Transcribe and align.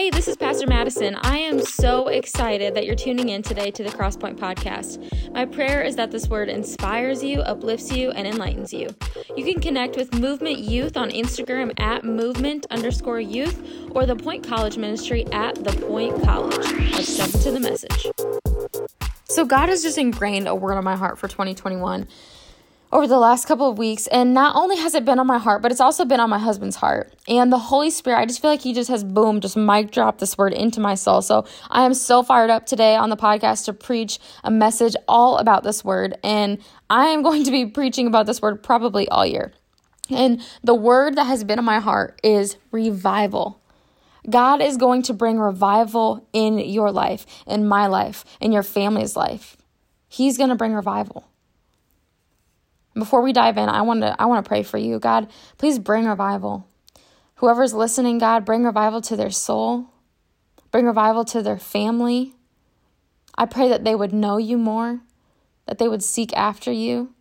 Hey, 0.00 0.08
this 0.08 0.28
is 0.28 0.36
Pastor 0.38 0.66
Madison. 0.66 1.14
I 1.16 1.36
am 1.36 1.60
so 1.60 2.08
excited 2.08 2.74
that 2.74 2.86
you're 2.86 2.96
tuning 2.96 3.28
in 3.28 3.42
today 3.42 3.70
to 3.72 3.82
the 3.82 3.90
Crosspoint 3.90 4.38
Podcast. 4.38 4.98
My 5.34 5.44
prayer 5.44 5.82
is 5.82 5.94
that 5.96 6.10
this 6.10 6.26
word 6.26 6.48
inspires 6.48 7.22
you, 7.22 7.42
uplifts 7.42 7.92
you, 7.92 8.10
and 8.12 8.26
enlightens 8.26 8.72
you. 8.72 8.88
You 9.36 9.44
can 9.44 9.60
connect 9.60 9.96
with 9.96 10.14
Movement 10.14 10.58
Youth 10.60 10.96
on 10.96 11.10
Instagram 11.10 11.78
at 11.78 12.02
movement 12.02 12.64
underscore 12.70 13.20
youth 13.20 13.62
or 13.90 14.06
the 14.06 14.16
Point 14.16 14.42
College 14.42 14.78
Ministry 14.78 15.26
at 15.32 15.56
the 15.56 15.72
Point 15.86 16.22
College. 16.22 16.56
Let's 16.92 17.18
jump 17.18 17.34
into 17.34 17.50
the 17.50 17.60
message. 17.60 18.06
So, 19.24 19.44
God 19.44 19.68
has 19.68 19.82
just 19.82 19.98
ingrained 19.98 20.48
a 20.48 20.54
word 20.54 20.78
on 20.78 20.84
my 20.84 20.96
heart 20.96 21.18
for 21.18 21.28
2021 21.28 22.08
over 22.92 23.06
the 23.06 23.18
last 23.18 23.46
couple 23.46 23.68
of 23.68 23.78
weeks. 23.78 24.06
And 24.08 24.34
not 24.34 24.56
only 24.56 24.76
has 24.76 24.94
it 24.94 25.04
been 25.04 25.18
on 25.18 25.26
my 25.26 25.38
heart, 25.38 25.62
but 25.62 25.70
it's 25.70 25.80
also 25.80 26.04
been 26.04 26.20
on 26.20 26.30
my 26.30 26.38
husband's 26.38 26.76
heart. 26.76 27.14
And 27.28 27.52
the 27.52 27.58
Holy 27.58 27.90
Spirit, 27.90 28.18
I 28.18 28.26
just 28.26 28.42
feel 28.42 28.50
like 28.50 28.62
He 28.62 28.72
just 28.72 28.90
has, 28.90 29.04
boom, 29.04 29.40
just 29.40 29.56
mic 29.56 29.90
dropped 29.90 30.18
this 30.18 30.36
word 30.36 30.52
into 30.52 30.80
my 30.80 30.94
soul. 30.94 31.22
So 31.22 31.46
I 31.70 31.84
am 31.84 31.94
so 31.94 32.22
fired 32.22 32.50
up 32.50 32.66
today 32.66 32.96
on 32.96 33.10
the 33.10 33.16
podcast 33.16 33.64
to 33.66 33.72
preach 33.72 34.18
a 34.42 34.50
message 34.50 34.96
all 35.06 35.38
about 35.38 35.62
this 35.62 35.84
word. 35.84 36.18
And 36.24 36.58
I 36.88 37.06
am 37.06 37.22
going 37.24 37.44
to 37.44 37.50
be 37.50 37.66
preaching 37.66 38.06
about 38.06 38.26
this 38.26 38.42
word 38.42 38.62
probably 38.62 39.08
all 39.08 39.26
year. 39.26 39.52
And 40.10 40.42
the 40.64 40.74
word 40.74 41.14
that 41.16 41.24
has 41.24 41.44
been 41.44 41.58
on 41.58 41.64
my 41.64 41.78
heart 41.78 42.20
is 42.24 42.56
revival. 42.72 43.60
God 44.28 44.60
is 44.60 44.76
going 44.76 45.02
to 45.02 45.14
bring 45.14 45.38
revival 45.38 46.28
in 46.32 46.58
your 46.58 46.90
life, 46.90 47.24
in 47.46 47.66
my 47.66 47.86
life, 47.86 48.24
in 48.40 48.52
your 48.52 48.62
family's 48.62 49.16
life. 49.16 49.56
He's 50.08 50.36
going 50.36 50.50
to 50.50 50.56
bring 50.56 50.74
revival. 50.74 51.30
Before 52.94 53.22
we 53.22 53.32
dive 53.32 53.56
in, 53.56 53.68
I 53.68 53.82
want 53.82 54.02
to 54.02 54.20
I 54.20 54.26
want 54.26 54.44
to 54.44 54.48
pray 54.48 54.62
for 54.62 54.78
you. 54.78 54.98
God, 54.98 55.30
please 55.58 55.78
bring 55.78 56.06
revival. 56.06 56.66
Whoever's 57.36 57.72
listening, 57.72 58.18
God, 58.18 58.44
bring 58.44 58.64
revival 58.64 59.00
to 59.02 59.16
their 59.16 59.30
soul. 59.30 59.86
Bring 60.70 60.86
revival 60.86 61.24
to 61.26 61.42
their 61.42 61.58
family. 61.58 62.34
I 63.36 63.46
pray 63.46 63.68
that 63.68 63.84
they 63.84 63.94
would 63.94 64.12
know 64.12 64.36
you 64.36 64.58
more, 64.58 65.00
that 65.66 65.78
they 65.78 65.88
would 65.88 66.02
seek 66.02 66.36
after 66.36 66.70
you. 66.70 67.14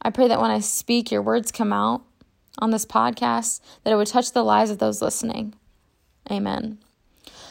I 0.00 0.10
pray 0.10 0.28
that 0.28 0.40
when 0.40 0.50
I 0.50 0.60
speak, 0.60 1.10
your 1.10 1.22
words 1.22 1.50
come 1.50 1.72
out 1.72 2.02
on 2.58 2.70
this 2.70 2.86
podcast, 2.86 3.60
that 3.82 3.92
it 3.92 3.96
would 3.96 4.06
touch 4.06 4.32
the 4.32 4.44
lives 4.44 4.70
of 4.70 4.78
those 4.78 5.02
listening. 5.02 5.54
Amen. 6.30 6.78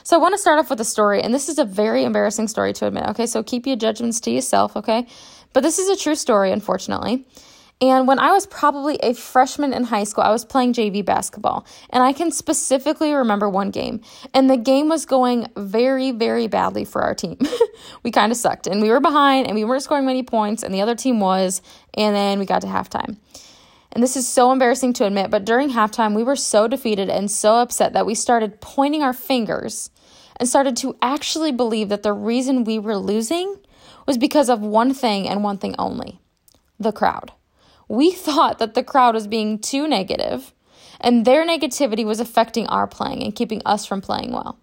So 0.03 0.15
I 0.15 0.19
want 0.19 0.33
to 0.33 0.37
start 0.37 0.59
off 0.59 0.69
with 0.69 0.79
a 0.79 0.85
story, 0.85 1.21
and 1.21 1.33
this 1.33 1.49
is 1.49 1.57
a 1.57 1.65
very 1.65 2.03
embarrassing 2.03 2.47
story 2.47 2.73
to 2.73 2.87
admit. 2.87 3.07
Okay, 3.09 3.25
so 3.25 3.43
keep 3.43 3.65
your 3.65 3.75
judgments 3.75 4.19
to 4.21 4.31
yourself, 4.31 4.75
okay? 4.77 5.07
But 5.55 5.63
this 5.63 5.79
is 5.79 5.87
a 5.87 5.95
true 5.95 6.15
story, 6.15 6.51
unfortunately. 6.51 7.25
And 7.79 8.09
when 8.09 8.19
I 8.19 8.33
was 8.33 8.45
probably 8.45 8.97
a 9.01 9.13
freshman 9.13 9.73
in 9.73 9.85
high 9.85 10.03
school, 10.03 10.25
I 10.25 10.29
was 10.29 10.43
playing 10.43 10.73
JV 10.73 11.03
basketball. 11.03 11.65
And 11.91 12.03
I 12.03 12.11
can 12.11 12.29
specifically 12.31 13.13
remember 13.13 13.49
one 13.49 13.71
game. 13.71 14.01
And 14.33 14.49
the 14.49 14.57
game 14.57 14.89
was 14.89 15.05
going 15.05 15.47
very, 15.55 16.11
very 16.11 16.47
badly 16.47 16.83
for 16.83 17.03
our 17.03 17.15
team. 17.15 17.37
we 18.03 18.11
kind 18.11 18.33
of 18.33 18.37
sucked. 18.37 18.67
And 18.67 18.81
we 18.81 18.89
were 18.89 18.99
behind 18.99 19.47
and 19.47 19.55
we 19.55 19.63
weren't 19.63 19.81
scoring 19.81 20.05
many 20.05 20.23
points, 20.23 20.61
and 20.61 20.73
the 20.73 20.81
other 20.81 20.93
team 20.93 21.21
was. 21.21 21.61
And 21.93 22.13
then 22.13 22.37
we 22.37 22.45
got 22.45 22.61
to 22.63 22.67
halftime. 22.67 23.15
And 23.93 24.03
this 24.03 24.17
is 24.17 24.27
so 24.27 24.51
embarrassing 24.51 24.91
to 24.93 25.05
admit, 25.05 25.31
but 25.31 25.45
during 25.45 25.69
halftime, 25.69 26.17
we 26.17 26.23
were 26.23 26.35
so 26.35 26.67
defeated 26.67 27.09
and 27.09 27.31
so 27.31 27.55
upset 27.55 27.93
that 27.93 28.05
we 28.05 28.13
started 28.13 28.59
pointing 28.59 29.03
our 29.03 29.13
fingers 29.13 29.89
and 30.35 30.49
started 30.49 30.75
to 30.77 30.97
actually 31.01 31.53
believe 31.53 31.87
that 31.87 32.03
the 32.03 32.11
reason 32.11 32.65
we 32.65 32.77
were 32.77 32.97
losing 32.97 33.55
was 34.05 34.17
because 34.17 34.49
of 34.49 34.61
one 34.61 34.93
thing 34.93 35.27
and 35.27 35.43
one 35.43 35.57
thing 35.57 35.75
only 35.77 36.19
the 36.79 36.91
crowd. 36.91 37.31
We 37.87 38.11
thought 38.27 38.59
that 38.59 38.73
the 38.73 38.83
crowd 38.83 39.15
was 39.15 39.27
being 39.27 39.59
too 39.59 39.87
negative, 39.87 40.53
and 40.99 41.25
their 41.25 41.45
negativity 41.45 42.05
was 42.05 42.19
affecting 42.19 42.67
our 42.67 42.87
playing 42.87 43.23
and 43.23 43.35
keeping 43.35 43.61
us 43.65 43.85
from 43.85 44.01
playing 44.01 44.31
well. 44.31 44.57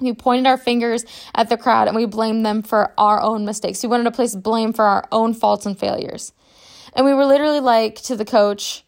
We 0.00 0.12
pointed 0.12 0.46
our 0.46 0.56
fingers 0.56 1.04
at 1.34 1.48
the 1.48 1.56
crowd 1.56 1.88
and 1.88 1.96
we 1.96 2.06
blamed 2.06 2.46
them 2.46 2.62
for 2.62 2.92
our 2.96 3.20
own 3.20 3.44
mistakes. 3.44 3.82
We 3.82 3.88
wanted 3.88 4.04
to 4.04 4.12
place 4.12 4.36
blame 4.36 4.72
for 4.72 4.84
our 4.84 5.04
own 5.10 5.34
faults 5.34 5.66
and 5.66 5.78
failures. 5.78 6.32
And 6.94 7.04
we 7.04 7.14
were 7.14 7.26
literally 7.26 7.60
like 7.60 7.96
to 8.02 8.16
the 8.16 8.24
coach, 8.24 8.84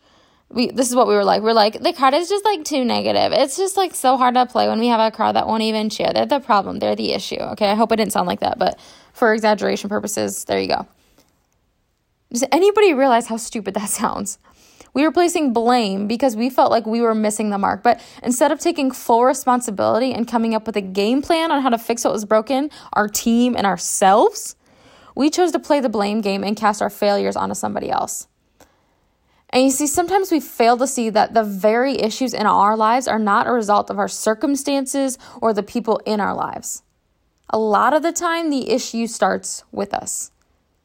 we 0.49 0.71
this 0.71 0.89
is 0.89 0.97
what 0.97 1.09
we 1.09 1.15
were 1.15 1.25
like. 1.25 1.43
We're 1.43 1.53
like, 1.53 1.81
the 1.81 1.93
crowd 1.93 2.15
is 2.15 2.29
just 2.29 2.45
like 2.45 2.65
too 2.65 2.85
negative. 2.85 3.33
It's 3.33 3.57
just 3.57 3.77
like 3.77 3.95
so 3.95 4.17
hard 4.17 4.35
to 4.35 4.47
play 4.47 4.69
when 4.69 4.79
we 4.79 4.89
have 4.89 5.01
a 5.01 5.15
crowd 5.15 5.37
that 5.37 5.47
won't 5.47 5.63
even 5.63 5.91
cheer. 5.91 6.13
They're 6.13 6.27
the 6.27 6.41
problem. 6.41 6.79
They're 6.79 6.97
the 6.97 7.13
issue. 7.13 7.41
Okay. 7.41 7.71
I 7.71 7.75
hope 7.75 7.93
I 7.93 7.97
didn't 7.97 8.13
sound 8.13 8.29
like 8.29 8.41
that, 8.41 8.59
but 8.59 8.79
for 9.21 9.35
exaggeration 9.35 9.91
purposes, 9.91 10.45
there 10.47 10.59
you 10.59 10.67
go. 10.67 10.89
Does 12.33 12.43
anybody 12.51 12.95
realize 12.95 13.27
how 13.27 13.37
stupid 13.37 13.75
that 13.75 13.91
sounds? 14.01 14.39
We 14.95 15.03
were 15.03 15.13
placing 15.13 15.53
blame 15.53 16.09
because 16.09 16.35
we 16.35 16.51
felt 16.51 16.71
like 16.71 16.87
we 16.87 17.03
were 17.03 17.15
missing 17.15 17.51
the 17.51 17.59
mark. 17.59 17.83
But 17.83 18.01
instead 18.23 18.51
of 18.51 18.59
taking 18.59 18.91
full 18.91 19.25
responsibility 19.25 20.13
and 20.13 20.27
coming 20.27 20.55
up 20.55 20.67
with 20.67 20.77
a 20.77 20.81
game 20.81 21.21
plan 21.23 21.53
on 21.53 21.63
how 21.63 21.69
to 21.69 21.79
fix 21.79 22.03
what 22.03 22.15
was 22.15 22.25
broken, 22.25 22.71
our 22.95 23.07
team 23.07 23.55
and 23.57 23.67
ourselves, 23.67 24.57
we 25.15 25.29
chose 25.29 25.53
to 25.53 25.61
play 25.61 25.81
the 25.81 25.91
blame 25.91 26.23
game 26.23 26.43
and 26.43 26.57
cast 26.57 26.81
our 26.81 26.91
failures 26.91 27.37
onto 27.37 27.55
somebody 27.55 27.91
else. 27.91 28.27
And 29.51 29.65
you 29.65 29.71
see, 29.71 29.87
sometimes 29.87 30.33
we 30.33 30.41
fail 30.41 30.79
to 30.79 30.87
see 30.87 31.11
that 31.11 31.35
the 31.35 31.45
very 31.45 32.01
issues 32.01 32.33
in 32.33 32.47
our 32.47 32.75
lives 32.75 33.07
are 33.07 33.19
not 33.19 33.47
a 33.47 33.53
result 33.53 33.91
of 33.91 33.99
our 33.99 34.09
circumstances 34.09 35.19
or 35.43 35.53
the 35.53 35.63
people 35.63 36.01
in 36.07 36.21
our 36.21 36.35
lives. 36.35 36.83
A 37.51 37.59
lot 37.59 37.93
of 37.93 38.03
the 38.03 38.13
time, 38.13 38.49
the 38.49 38.71
issue 38.71 39.07
starts 39.07 39.65
with 39.73 39.93
us. 39.93 40.31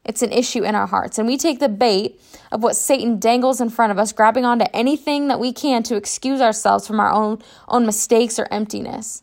It's 0.04 0.22
an 0.22 0.32
issue 0.32 0.64
in 0.64 0.74
our 0.74 0.86
hearts. 0.86 1.18
And 1.18 1.26
we 1.26 1.36
take 1.36 1.60
the 1.60 1.68
bait 1.68 2.20
of 2.52 2.62
what 2.62 2.76
Satan 2.76 3.18
dangles 3.18 3.60
in 3.60 3.70
front 3.70 3.92
of 3.92 3.98
us, 3.98 4.12
grabbing 4.12 4.44
onto 4.44 4.66
anything 4.72 5.28
that 5.28 5.40
we 5.40 5.52
can 5.52 5.82
to 5.84 5.96
excuse 5.96 6.40
ourselves 6.40 6.86
from 6.86 7.00
our 7.00 7.10
own, 7.10 7.40
own 7.68 7.86
mistakes 7.86 8.38
or 8.38 8.46
emptiness. 8.50 9.22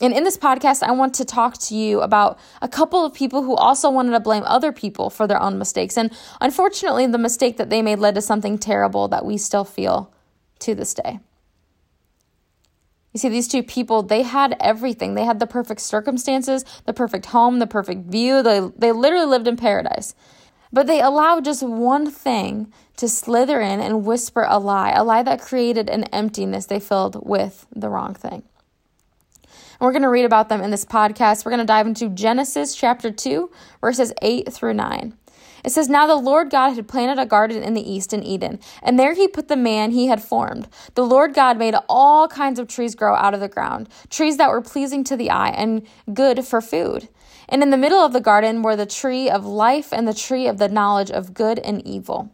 And 0.00 0.12
in 0.12 0.24
this 0.24 0.36
podcast, 0.36 0.82
I 0.82 0.92
want 0.92 1.14
to 1.14 1.24
talk 1.24 1.56
to 1.58 1.74
you 1.74 2.02
about 2.02 2.38
a 2.60 2.68
couple 2.68 3.04
of 3.04 3.14
people 3.14 3.42
who 3.42 3.54
also 3.54 3.90
wanted 3.90 4.10
to 4.10 4.20
blame 4.20 4.42
other 4.44 4.70
people 4.70 5.08
for 5.08 5.26
their 5.26 5.40
own 5.40 5.58
mistakes. 5.58 5.96
And 5.96 6.10
unfortunately, 6.40 7.06
the 7.06 7.16
mistake 7.18 7.56
that 7.56 7.70
they 7.70 7.80
made 7.80 7.98
led 7.98 8.14
to 8.16 8.20
something 8.20 8.58
terrible 8.58 9.08
that 9.08 9.24
we 9.24 9.38
still 9.38 9.64
feel 9.64 10.12
to 10.60 10.74
this 10.74 10.92
day. 10.92 11.20
You 13.16 13.18
see, 13.18 13.28
these 13.30 13.48
two 13.48 13.62
people, 13.62 14.02
they 14.02 14.20
had 14.20 14.58
everything. 14.60 15.14
They 15.14 15.24
had 15.24 15.40
the 15.40 15.46
perfect 15.46 15.80
circumstances, 15.80 16.66
the 16.84 16.92
perfect 16.92 17.24
home, 17.24 17.60
the 17.60 17.66
perfect 17.66 18.10
view. 18.10 18.42
They, 18.42 18.60
they 18.76 18.92
literally 18.92 19.24
lived 19.24 19.48
in 19.48 19.56
paradise. 19.56 20.14
But 20.70 20.86
they 20.86 21.00
allowed 21.00 21.46
just 21.46 21.62
one 21.62 22.10
thing 22.10 22.70
to 22.98 23.08
slither 23.08 23.58
in 23.58 23.80
and 23.80 24.04
whisper 24.04 24.44
a 24.46 24.58
lie, 24.58 24.90
a 24.90 25.02
lie 25.02 25.22
that 25.22 25.40
created 25.40 25.88
an 25.88 26.04
emptiness 26.12 26.66
they 26.66 26.78
filled 26.78 27.26
with 27.26 27.66
the 27.74 27.88
wrong 27.88 28.12
thing. 28.12 28.42
And 29.44 29.80
we're 29.80 29.92
going 29.92 30.02
to 30.02 30.10
read 30.10 30.26
about 30.26 30.50
them 30.50 30.60
in 30.60 30.70
this 30.70 30.84
podcast. 30.84 31.46
We're 31.46 31.52
going 31.52 31.60
to 31.60 31.64
dive 31.64 31.86
into 31.86 32.10
Genesis 32.10 32.74
chapter 32.74 33.10
2, 33.10 33.50
verses 33.80 34.12
8 34.20 34.52
through 34.52 34.74
9. 34.74 35.16
It 35.64 35.70
says, 35.70 35.88
Now 35.88 36.06
the 36.06 36.16
Lord 36.16 36.50
God 36.50 36.74
had 36.74 36.88
planted 36.88 37.20
a 37.20 37.26
garden 37.26 37.62
in 37.62 37.74
the 37.74 37.90
east 37.90 38.12
in 38.12 38.22
Eden, 38.22 38.60
and 38.82 38.98
there 38.98 39.14
he 39.14 39.28
put 39.28 39.48
the 39.48 39.56
man 39.56 39.90
he 39.90 40.06
had 40.06 40.22
formed. 40.22 40.68
The 40.94 41.04
Lord 41.04 41.34
God 41.34 41.58
made 41.58 41.74
all 41.88 42.28
kinds 42.28 42.58
of 42.58 42.68
trees 42.68 42.94
grow 42.94 43.14
out 43.14 43.34
of 43.34 43.40
the 43.40 43.48
ground, 43.48 43.88
trees 44.10 44.36
that 44.36 44.50
were 44.50 44.62
pleasing 44.62 45.04
to 45.04 45.16
the 45.16 45.30
eye 45.30 45.50
and 45.50 45.86
good 46.12 46.44
for 46.44 46.60
food. 46.60 47.08
And 47.48 47.62
in 47.62 47.70
the 47.70 47.76
middle 47.76 48.00
of 48.00 48.12
the 48.12 48.20
garden 48.20 48.62
were 48.62 48.76
the 48.76 48.86
tree 48.86 49.30
of 49.30 49.44
life 49.44 49.92
and 49.92 50.06
the 50.06 50.14
tree 50.14 50.46
of 50.46 50.58
the 50.58 50.68
knowledge 50.68 51.10
of 51.10 51.34
good 51.34 51.58
and 51.60 51.86
evil. 51.86 52.32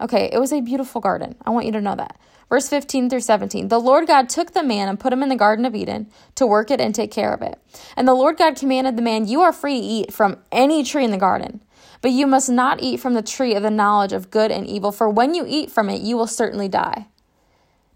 Okay, 0.00 0.30
it 0.32 0.38
was 0.38 0.52
a 0.52 0.60
beautiful 0.60 1.00
garden. 1.00 1.36
I 1.44 1.50
want 1.50 1.66
you 1.66 1.72
to 1.72 1.80
know 1.80 1.94
that. 1.96 2.18
Verse 2.48 2.68
15 2.68 3.10
through 3.10 3.20
17 3.20 3.68
The 3.68 3.80
Lord 3.80 4.06
God 4.06 4.28
took 4.28 4.52
the 4.52 4.62
man 4.62 4.88
and 4.88 5.00
put 5.00 5.12
him 5.12 5.22
in 5.22 5.28
the 5.28 5.36
Garden 5.36 5.64
of 5.64 5.74
Eden 5.74 6.08
to 6.34 6.46
work 6.46 6.70
it 6.70 6.80
and 6.80 6.94
take 6.94 7.10
care 7.10 7.32
of 7.32 7.42
it. 7.42 7.58
And 7.96 8.06
the 8.06 8.14
Lord 8.14 8.36
God 8.36 8.56
commanded 8.56 8.96
the 8.96 9.02
man, 9.02 9.26
You 9.26 9.40
are 9.40 9.52
free 9.52 9.80
to 9.80 9.86
eat 9.86 10.12
from 10.12 10.38
any 10.52 10.84
tree 10.84 11.04
in 11.04 11.10
the 11.10 11.16
garden. 11.16 11.62
But 12.04 12.12
you 12.12 12.26
must 12.26 12.50
not 12.50 12.82
eat 12.82 13.00
from 13.00 13.14
the 13.14 13.22
tree 13.22 13.54
of 13.54 13.62
the 13.62 13.70
knowledge 13.70 14.12
of 14.12 14.30
good 14.30 14.50
and 14.50 14.66
evil, 14.66 14.92
for 14.92 15.08
when 15.08 15.32
you 15.32 15.46
eat 15.48 15.70
from 15.70 15.88
it, 15.88 16.02
you 16.02 16.18
will 16.18 16.26
certainly 16.26 16.68
die. 16.68 17.06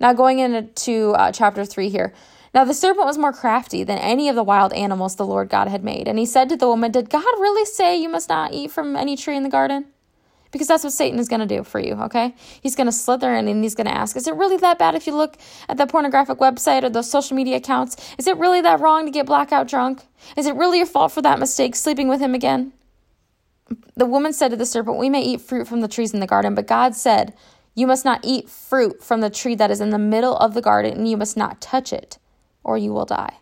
Now, 0.00 0.14
going 0.14 0.38
into 0.38 1.10
uh, 1.10 1.30
chapter 1.30 1.62
3 1.66 1.90
here. 1.90 2.14
Now, 2.54 2.64
the 2.64 2.72
serpent 2.72 3.04
was 3.04 3.18
more 3.18 3.34
crafty 3.34 3.84
than 3.84 3.98
any 3.98 4.30
of 4.30 4.34
the 4.34 4.42
wild 4.42 4.72
animals 4.72 5.16
the 5.16 5.26
Lord 5.26 5.50
God 5.50 5.68
had 5.68 5.84
made. 5.84 6.08
And 6.08 6.18
he 6.18 6.24
said 6.24 6.48
to 6.48 6.56
the 6.56 6.66
woman, 6.66 6.90
Did 6.90 7.10
God 7.10 7.22
really 7.38 7.66
say 7.66 8.00
you 8.00 8.08
must 8.08 8.30
not 8.30 8.54
eat 8.54 8.70
from 8.70 8.96
any 8.96 9.14
tree 9.14 9.36
in 9.36 9.42
the 9.42 9.50
garden? 9.50 9.84
Because 10.52 10.68
that's 10.68 10.84
what 10.84 10.94
Satan 10.94 11.18
is 11.18 11.28
going 11.28 11.46
to 11.46 11.56
do 11.56 11.62
for 11.62 11.78
you, 11.78 11.92
okay? 12.04 12.34
He's 12.62 12.76
going 12.76 12.86
to 12.86 12.92
slither 12.92 13.34
in 13.34 13.46
and 13.46 13.62
he's 13.62 13.74
going 13.74 13.88
to 13.88 13.94
ask, 13.94 14.16
Is 14.16 14.26
it 14.26 14.34
really 14.36 14.56
that 14.56 14.78
bad 14.78 14.94
if 14.94 15.06
you 15.06 15.14
look 15.14 15.36
at 15.68 15.76
the 15.76 15.86
pornographic 15.86 16.38
website 16.38 16.82
or 16.82 16.88
those 16.88 17.10
social 17.10 17.36
media 17.36 17.58
accounts? 17.58 17.98
Is 18.16 18.26
it 18.26 18.38
really 18.38 18.62
that 18.62 18.80
wrong 18.80 19.04
to 19.04 19.12
get 19.12 19.26
blackout 19.26 19.68
drunk? 19.68 20.00
Is 20.34 20.46
it 20.46 20.56
really 20.56 20.78
your 20.78 20.86
fault 20.86 21.12
for 21.12 21.20
that 21.20 21.38
mistake, 21.38 21.76
sleeping 21.76 22.08
with 22.08 22.20
him 22.22 22.34
again? 22.34 22.72
The 23.96 24.06
woman 24.06 24.32
said 24.32 24.50
to 24.50 24.56
the 24.56 24.66
serpent, 24.66 24.98
We 24.98 25.10
may 25.10 25.22
eat 25.22 25.40
fruit 25.40 25.66
from 25.66 25.80
the 25.80 25.88
trees 25.88 26.14
in 26.14 26.20
the 26.20 26.26
garden, 26.26 26.54
but 26.54 26.66
God 26.66 26.94
said, 26.94 27.34
You 27.74 27.86
must 27.86 28.04
not 28.04 28.20
eat 28.24 28.48
fruit 28.48 29.02
from 29.02 29.20
the 29.20 29.30
tree 29.30 29.54
that 29.56 29.70
is 29.70 29.80
in 29.80 29.90
the 29.90 29.98
middle 29.98 30.36
of 30.36 30.54
the 30.54 30.62
garden, 30.62 30.92
and 30.92 31.08
you 31.08 31.16
must 31.16 31.36
not 31.36 31.60
touch 31.60 31.92
it, 31.92 32.18
or 32.62 32.78
you 32.78 32.92
will 32.92 33.04
die. 33.04 33.38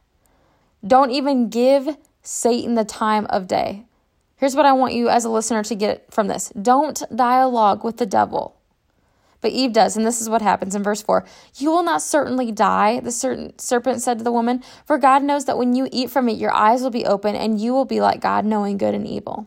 Don't 0.87 1.11
even 1.11 1.49
give 1.49 1.97
Satan 2.23 2.75
the 2.75 2.85
time 2.85 3.27
of 3.27 3.47
day. 3.47 3.85
Here's 4.37 4.55
what 4.55 4.67
I 4.67 4.73
want 4.73 4.93
you 4.93 5.09
as 5.09 5.25
a 5.25 5.31
listener 5.31 5.63
to 5.63 5.75
get 5.75 6.13
from 6.13 6.27
this 6.27 6.51
don't 6.51 7.03
dialogue 7.15 7.85
with 7.85 7.97
the 7.97 8.07
devil, 8.07 8.57
But 9.41 9.53
Eve 9.53 9.73
does, 9.73 9.97
and 9.97 10.05
this 10.05 10.21
is 10.21 10.29
what 10.29 10.43
happens 10.43 10.75
in 10.75 10.83
verse 10.83 11.03
4. 11.03 11.25
You 11.57 11.71
will 11.71 11.83
not 11.83 12.03
certainly 12.03 12.53
die, 12.53 13.01
the 13.01 13.13
serpent 13.13 14.03
said 14.03 14.19
to 14.19 14.25
the 14.25 14.33
woman, 14.33 14.63
for 14.85 14.99
God 14.99 15.23
knows 15.23 15.45
that 15.45 15.59
when 15.59 15.75
you 15.75 15.89
eat 15.93 16.11
from 16.11 16.29
it, 16.29 16.39
your 16.39 16.53
eyes 16.53 16.83
will 16.83 16.91
be 16.91 17.07
open, 17.07 17.35
and 17.37 17.61
you 17.61 17.73
will 17.73 17.85
be 17.85 18.01
like 18.01 18.21
God, 18.21 18.45
knowing 18.45 18.77
good 18.77 18.95
and 18.95 19.07
evil. 19.07 19.47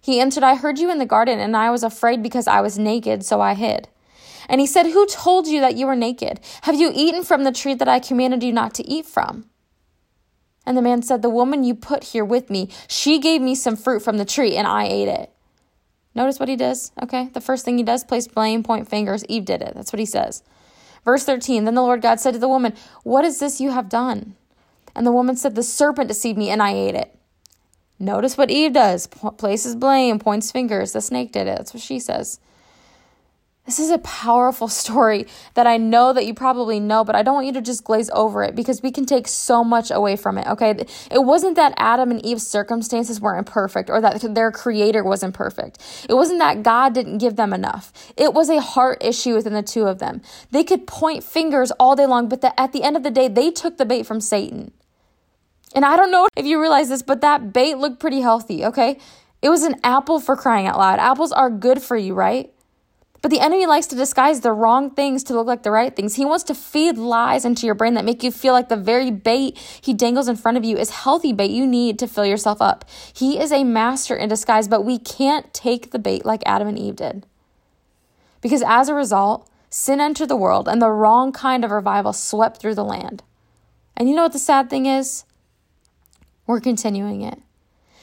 He 0.00 0.20
answered, 0.20 0.44
I 0.44 0.54
heard 0.54 0.78
you 0.78 0.90
in 0.90 0.98
the 0.98 1.06
garden, 1.06 1.38
and 1.38 1.56
I 1.56 1.70
was 1.70 1.82
afraid 1.82 2.22
because 2.22 2.46
I 2.46 2.60
was 2.60 2.78
naked, 2.78 3.24
so 3.24 3.40
I 3.40 3.54
hid. 3.54 3.88
And 4.48 4.60
he 4.60 4.66
said, 4.66 4.86
Who 4.86 5.06
told 5.06 5.46
you 5.46 5.60
that 5.60 5.76
you 5.76 5.86
were 5.86 5.96
naked? 5.96 6.40
Have 6.62 6.74
you 6.74 6.90
eaten 6.94 7.22
from 7.22 7.44
the 7.44 7.52
tree 7.52 7.74
that 7.74 7.88
I 7.88 8.00
commanded 8.00 8.42
you 8.42 8.52
not 8.52 8.74
to 8.74 8.88
eat 8.88 9.06
from? 9.06 9.46
And 10.66 10.76
the 10.76 10.82
man 10.82 11.02
said, 11.02 11.22
The 11.22 11.30
woman 11.30 11.64
you 11.64 11.74
put 11.74 12.04
here 12.04 12.24
with 12.24 12.50
me, 12.50 12.70
she 12.88 13.18
gave 13.18 13.40
me 13.40 13.54
some 13.54 13.76
fruit 13.76 14.02
from 14.02 14.18
the 14.18 14.24
tree, 14.24 14.56
and 14.56 14.66
I 14.66 14.86
ate 14.86 15.08
it. 15.08 15.30
Notice 16.14 16.40
what 16.40 16.48
he 16.48 16.56
does, 16.56 16.90
okay? 17.02 17.28
The 17.32 17.40
first 17.40 17.64
thing 17.64 17.78
he 17.78 17.84
does, 17.84 18.02
place 18.02 18.26
blame, 18.26 18.62
point 18.62 18.88
fingers. 18.88 19.24
Eve 19.28 19.44
did 19.44 19.62
it. 19.62 19.74
That's 19.74 19.92
what 19.92 20.00
he 20.00 20.06
says. 20.06 20.42
Verse 21.04 21.24
13 21.24 21.64
Then 21.64 21.74
the 21.74 21.82
Lord 21.82 22.02
God 22.02 22.20
said 22.20 22.32
to 22.32 22.40
the 22.40 22.48
woman, 22.48 22.74
What 23.04 23.24
is 23.24 23.38
this 23.38 23.60
you 23.60 23.70
have 23.70 23.88
done? 23.88 24.34
And 24.94 25.06
the 25.06 25.12
woman 25.12 25.36
said, 25.36 25.54
The 25.54 25.62
serpent 25.62 26.08
deceived 26.08 26.38
me, 26.38 26.50
and 26.50 26.62
I 26.62 26.72
ate 26.72 26.96
it. 26.96 27.16
Notice 28.02 28.38
what 28.38 28.50
Eve 28.50 28.72
does 28.72 29.06
places 29.06 29.76
blame, 29.76 30.18
points 30.18 30.50
fingers. 30.50 30.92
The 30.92 31.02
snake 31.02 31.32
did 31.32 31.46
it. 31.46 31.58
That's 31.58 31.74
what 31.74 31.82
she 31.82 32.00
says. 32.00 32.40
This 33.66 33.78
is 33.78 33.90
a 33.90 33.98
powerful 33.98 34.68
story 34.82 35.26
that 35.52 35.66
I 35.66 35.76
know 35.76 36.14
that 36.14 36.24
you 36.24 36.32
probably 36.32 36.80
know, 36.80 37.04
but 37.04 37.14
I 37.14 37.22
don't 37.22 37.34
want 37.34 37.46
you 37.46 37.52
to 37.52 37.60
just 37.60 37.84
glaze 37.84 38.08
over 38.14 38.42
it 38.42 38.56
because 38.56 38.82
we 38.82 38.90
can 38.90 39.04
take 39.04 39.28
so 39.28 39.62
much 39.62 39.90
away 39.90 40.16
from 40.16 40.38
it, 40.38 40.46
okay? 40.46 40.70
It 41.10 41.22
wasn't 41.22 41.56
that 41.56 41.74
Adam 41.76 42.10
and 42.10 42.24
Eve's 42.24 42.46
circumstances 42.46 43.20
weren't 43.20 43.46
perfect 43.46 43.90
or 43.90 44.00
that 44.00 44.34
their 44.34 44.50
creator 44.50 45.04
wasn't 45.04 45.34
perfect. 45.34 45.78
It 46.08 46.14
wasn't 46.14 46.38
that 46.38 46.62
God 46.62 46.94
didn't 46.94 47.18
give 47.18 47.36
them 47.36 47.52
enough. 47.52 47.92
It 48.16 48.32
was 48.32 48.48
a 48.48 48.62
heart 48.62 49.04
issue 49.04 49.34
within 49.34 49.52
the 49.52 49.62
two 49.62 49.86
of 49.86 49.98
them. 49.98 50.22
They 50.50 50.64
could 50.64 50.86
point 50.86 51.22
fingers 51.22 51.70
all 51.72 51.94
day 51.96 52.06
long, 52.06 52.30
but 52.30 52.40
the, 52.40 52.58
at 52.58 52.72
the 52.72 52.82
end 52.82 52.96
of 52.96 53.02
the 53.02 53.10
day, 53.10 53.28
they 53.28 53.50
took 53.50 53.76
the 53.76 53.84
bait 53.84 54.06
from 54.06 54.22
Satan. 54.22 54.72
And 55.74 55.84
I 55.84 55.96
don't 55.96 56.10
know 56.10 56.28
if 56.36 56.46
you 56.46 56.60
realize 56.60 56.88
this, 56.88 57.02
but 57.02 57.20
that 57.20 57.52
bait 57.52 57.76
looked 57.76 58.00
pretty 58.00 58.20
healthy, 58.20 58.64
okay? 58.64 58.98
It 59.42 59.48
was 59.48 59.62
an 59.62 59.76
apple 59.84 60.20
for 60.20 60.36
crying 60.36 60.66
out 60.66 60.78
loud. 60.78 60.98
Apples 60.98 61.32
are 61.32 61.48
good 61.48 61.82
for 61.82 61.96
you, 61.96 62.14
right? 62.14 62.52
But 63.22 63.30
the 63.30 63.40
enemy 63.40 63.66
likes 63.66 63.86
to 63.88 63.96
disguise 63.96 64.40
the 64.40 64.52
wrong 64.52 64.90
things 64.90 65.22
to 65.24 65.34
look 65.34 65.46
like 65.46 65.62
the 65.62 65.70
right 65.70 65.94
things. 65.94 66.14
He 66.14 66.24
wants 66.24 66.44
to 66.44 66.54
feed 66.54 66.96
lies 66.96 67.44
into 67.44 67.66
your 67.66 67.74
brain 67.74 67.94
that 67.94 68.04
make 68.04 68.22
you 68.22 68.30
feel 68.30 68.54
like 68.54 68.70
the 68.70 68.76
very 68.76 69.10
bait 69.10 69.58
he 69.82 69.92
dangles 69.92 70.26
in 70.26 70.36
front 70.36 70.56
of 70.56 70.64
you 70.64 70.78
is 70.78 70.90
healthy 70.90 71.32
bait 71.32 71.50
you 71.50 71.66
need 71.66 71.98
to 71.98 72.08
fill 72.08 72.24
yourself 72.24 72.62
up. 72.62 72.86
He 73.12 73.38
is 73.38 73.52
a 73.52 73.62
master 73.62 74.16
in 74.16 74.30
disguise, 74.30 74.68
but 74.68 74.86
we 74.86 74.98
can't 74.98 75.52
take 75.52 75.90
the 75.90 75.98
bait 75.98 76.24
like 76.24 76.42
Adam 76.46 76.68
and 76.68 76.78
Eve 76.78 76.96
did. 76.96 77.26
Because 78.40 78.62
as 78.66 78.88
a 78.88 78.94
result, 78.94 79.46
sin 79.68 80.00
entered 80.00 80.30
the 80.30 80.36
world 80.36 80.66
and 80.66 80.80
the 80.80 80.90
wrong 80.90 81.30
kind 81.30 81.62
of 81.62 81.70
revival 81.70 82.14
swept 82.14 82.58
through 82.58 82.74
the 82.74 82.84
land. 82.84 83.22
And 83.98 84.08
you 84.08 84.16
know 84.16 84.22
what 84.22 84.32
the 84.32 84.38
sad 84.38 84.70
thing 84.70 84.86
is? 84.86 85.24
We're 86.50 86.58
continuing 86.60 87.22
it 87.22 87.40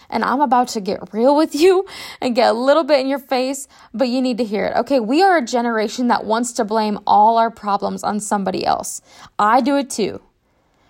and 0.09 0.23
I'm 0.23 0.39
about 0.39 0.69
to 0.69 0.79
get 0.79 1.13
real 1.13 1.35
with 1.35 1.53
you 1.53 1.85
and 2.21 2.33
get 2.33 2.51
a 2.51 2.53
little 2.53 2.85
bit 2.85 3.01
in 3.01 3.07
your 3.07 3.19
face, 3.19 3.67
but 3.93 4.07
you 4.07 4.21
need 4.21 4.37
to 4.37 4.45
hear 4.45 4.67
it. 4.67 4.77
Okay, 4.77 5.01
we 5.01 5.21
are 5.21 5.35
a 5.35 5.45
generation 5.45 6.07
that 6.07 6.23
wants 6.23 6.53
to 6.53 6.63
blame 6.63 6.97
all 7.05 7.37
our 7.37 7.51
problems 7.51 8.05
on 8.05 8.21
somebody 8.21 8.65
else. 8.65 9.01
I 9.37 9.59
do 9.59 9.75
it 9.75 9.89
too. 9.89 10.21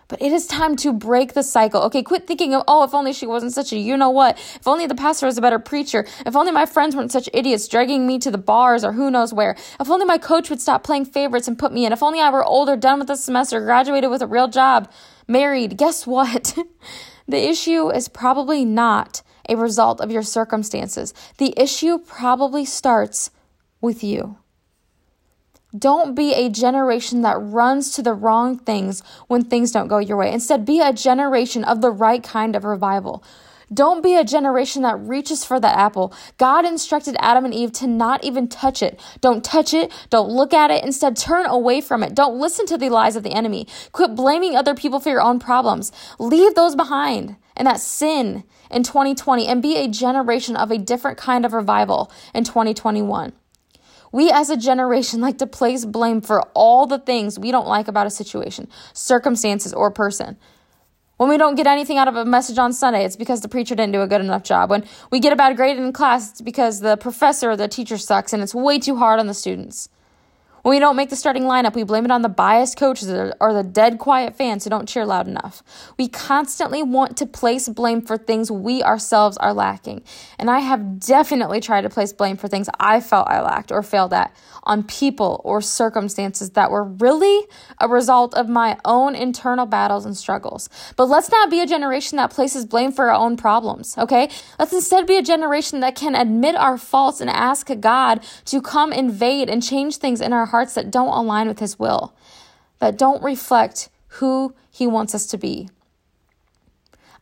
But 0.07 0.21
it 0.21 0.31
is 0.31 0.45
time 0.45 0.75
to 0.75 0.93
break 0.93 1.33
the 1.33 1.41
cycle. 1.41 1.81
Okay, 1.81 2.03
quit 2.03 2.27
thinking 2.27 2.53
of, 2.53 2.63
oh, 2.67 2.83
if 2.83 2.93
only 2.93 3.11
she 3.11 3.25
wasn't 3.25 3.53
such 3.53 3.73
a 3.73 3.77
you 3.77 3.97
know 3.97 4.11
what. 4.11 4.37
If 4.37 4.67
only 4.67 4.85
the 4.85 4.93
pastor 4.93 5.25
was 5.25 5.39
a 5.39 5.41
better 5.41 5.57
preacher. 5.57 6.05
If 6.27 6.35
only 6.35 6.51
my 6.51 6.67
friends 6.67 6.95
weren't 6.95 7.11
such 7.11 7.27
idiots 7.33 7.67
dragging 7.67 8.05
me 8.05 8.19
to 8.19 8.29
the 8.29 8.37
bars 8.37 8.83
or 8.83 8.93
who 8.93 9.09
knows 9.09 9.33
where. 9.33 9.57
If 9.79 9.89
only 9.89 10.05
my 10.05 10.19
coach 10.19 10.51
would 10.51 10.61
stop 10.61 10.83
playing 10.83 11.05
favorites 11.05 11.47
and 11.47 11.57
put 11.57 11.73
me 11.73 11.87
in. 11.87 11.91
If 11.91 12.03
only 12.03 12.21
I 12.21 12.29
were 12.29 12.45
older, 12.45 12.77
done 12.77 12.99
with 12.99 13.07
the 13.07 13.17
semester, 13.17 13.59
graduated 13.59 14.11
with 14.11 14.21
a 14.21 14.27
real 14.27 14.47
job, 14.47 14.89
married. 15.27 15.75
Guess 15.75 16.07
what? 16.07 16.55
The 17.27 17.49
issue 17.49 17.89
is 17.89 18.07
probably 18.07 18.63
not 18.63 19.21
a 19.49 19.55
result 19.55 20.01
of 20.01 20.11
your 20.11 20.23
circumstances. 20.23 21.13
The 21.37 21.53
issue 21.57 21.97
probably 21.97 22.65
starts 22.65 23.31
with 23.81 24.03
you. 24.03 24.37
Don't 25.77 26.15
be 26.15 26.33
a 26.33 26.49
generation 26.49 27.21
that 27.23 27.37
runs 27.37 27.91
to 27.91 28.01
the 28.01 28.13
wrong 28.13 28.57
things 28.57 29.03
when 29.27 29.43
things 29.43 29.71
don't 29.71 29.89
go 29.89 29.97
your 29.97 30.17
way. 30.17 30.31
Instead, 30.31 30.65
be 30.65 30.79
a 30.79 30.93
generation 30.93 31.63
of 31.63 31.81
the 31.81 31.91
right 31.91 32.23
kind 32.23 32.55
of 32.55 32.63
revival. 32.63 33.23
Don't 33.73 34.01
be 34.01 34.15
a 34.15 34.23
generation 34.23 34.83
that 34.83 34.97
reaches 34.99 35.43
for 35.43 35.59
that 35.59 35.77
apple. 35.77 36.13
God 36.37 36.65
instructed 36.65 37.17
Adam 37.19 37.43
and 37.43 37.53
Eve 37.53 37.73
to 37.73 37.87
not 37.87 38.23
even 38.23 38.47
touch 38.47 38.81
it. 38.81 38.99
Don't 39.19 39.43
touch 39.43 39.73
it. 39.73 39.91
Don't 40.09 40.29
look 40.29 40.53
at 40.53 40.71
it. 40.71 40.85
Instead, 40.85 41.17
turn 41.17 41.45
away 41.45 41.81
from 41.81 42.01
it. 42.01 42.15
Don't 42.15 42.39
listen 42.39 42.65
to 42.67 42.77
the 42.77 42.89
lies 42.89 43.17
of 43.17 43.23
the 43.23 43.33
enemy. 43.33 43.67
Quit 43.91 44.15
blaming 44.15 44.55
other 44.55 44.73
people 44.73 45.01
for 45.01 45.09
your 45.09 45.21
own 45.21 45.39
problems. 45.39 45.91
Leave 46.17 46.55
those 46.55 46.75
behind 46.75 47.35
and 47.57 47.67
that 47.67 47.81
sin 47.81 48.45
in 48.71 48.83
2020 48.83 49.47
and 49.47 49.61
be 49.61 49.75
a 49.77 49.87
generation 49.87 50.55
of 50.55 50.71
a 50.71 50.77
different 50.77 51.17
kind 51.17 51.45
of 51.45 51.53
revival 51.53 52.11
in 52.33 52.45
2021. 52.45 53.33
We 54.13 54.31
as 54.31 54.49
a 54.49 54.55
generation 54.55 55.19
like 55.21 55.39
to 55.39 55.47
place 55.47 55.83
blame 55.83 56.21
for 56.21 56.41
all 56.53 56.87
the 56.87 56.99
things 56.99 57.37
we 57.37 57.51
don't 57.51 57.67
like 57.67 57.89
about 57.89 58.07
a 58.07 58.11
situation, 58.11 58.69
circumstances, 58.93 59.73
or 59.73 59.91
person. 59.91 60.37
When 61.17 61.29
we 61.29 61.37
don't 61.37 61.55
get 61.55 61.65
anything 61.65 61.97
out 61.97 62.07
of 62.07 62.15
a 62.15 62.25
message 62.25 62.59
on 62.59 62.73
Sunday, 62.73 63.03
it's 63.03 63.15
because 63.15 63.41
the 63.41 63.49
preacher 63.49 63.73
didn't 63.73 63.93
do 63.93 64.03
a 64.03 64.07
good 64.07 64.21
enough 64.21 64.43
job. 64.43 64.69
When 64.69 64.85
we 65.11 65.19
get 65.19 65.33
a 65.33 65.35
bad 65.35 65.57
grade 65.57 65.77
in 65.77 65.91
class, 65.91 66.29
it's 66.29 66.41
because 66.41 66.81
the 66.81 66.95
professor 66.95 67.49
or 67.49 67.55
the 67.55 67.67
teacher 67.67 67.97
sucks 67.97 68.33
and 68.33 68.43
it's 68.43 68.53
way 68.53 68.77
too 68.77 68.97
hard 68.97 69.19
on 69.19 69.25
the 69.25 69.33
students. 69.33 69.89
When 70.67 70.75
we 70.75 70.81
don't 70.81 70.97
make 70.97 71.09
the 71.09 71.15
starting 71.15 71.43
lineup, 71.43 71.75
we 71.75 71.83
blame 71.83 72.03
it 72.03 72.11
on 72.11 72.23
the 72.23 72.27
biased 72.27 72.75
coaches 72.75 73.09
or 73.39 73.53
the 73.53 73.63
dead 73.63 73.99
quiet 73.99 74.35
fans 74.35 74.65
who 74.65 74.69
don't 74.69 74.85
cheer 74.85 75.05
loud 75.05 75.25
enough. 75.25 75.63
We 75.97 76.09
constantly 76.09 76.83
want 76.83 77.15
to 77.19 77.25
place 77.25 77.69
blame 77.69 78.01
for 78.01 78.17
things 78.17 78.51
we 78.51 78.83
ourselves 78.83 79.37
are 79.37 79.53
lacking. 79.53 80.03
And 80.37 80.51
I 80.51 80.59
have 80.59 80.99
definitely 80.99 81.61
tried 81.61 81.83
to 81.83 81.89
place 81.89 82.11
blame 82.11 82.35
for 82.35 82.49
things 82.49 82.67
I 82.81 82.99
felt 82.99 83.29
I 83.29 83.39
lacked 83.39 83.71
or 83.71 83.81
failed 83.81 84.11
at 84.11 84.35
on 84.63 84.83
people 84.83 85.39
or 85.45 85.61
circumstances 85.61 86.49
that 86.49 86.69
were 86.69 86.83
really 86.83 87.47
a 87.79 87.87
result 87.87 88.33
of 88.33 88.49
my 88.49 88.77
own 88.83 89.15
internal 89.15 89.65
battles 89.65 90.05
and 90.05 90.17
struggles. 90.17 90.67
But 90.97 91.05
let's 91.05 91.31
not 91.31 91.49
be 91.49 91.61
a 91.61 91.65
generation 91.65 92.17
that 92.17 92.31
places 92.31 92.65
blame 92.65 92.91
for 92.91 93.09
our 93.09 93.15
own 93.15 93.37
problems, 93.37 93.97
okay? 93.97 94.29
Let's 94.59 94.73
instead 94.73 95.07
be 95.07 95.15
a 95.15 95.23
generation 95.23 95.79
that 95.79 95.95
can 95.95 96.13
admit 96.13 96.57
our 96.57 96.77
faults 96.77 97.21
and 97.21 97.29
ask 97.29 97.69
God 97.79 98.21
to 98.43 98.61
come 98.61 98.91
invade 98.91 99.49
and 99.49 99.63
change 99.63 99.95
things 99.95 100.19
in 100.19 100.33
our 100.33 100.45
hearts 100.45 100.56
hearts 100.57 100.73
that 100.73 100.89
don't 100.89 101.15
align 101.15 101.47
with 101.47 101.59
His 101.59 101.77
will, 101.77 102.15
that 102.79 102.97
don't 102.97 103.21
reflect 103.21 103.89
who 104.17 104.55
He 104.71 104.87
wants 104.87 105.13
us 105.13 105.27
to 105.27 105.37
be. 105.37 105.69